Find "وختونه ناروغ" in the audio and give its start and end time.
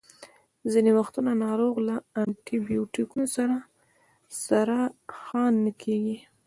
0.99-1.75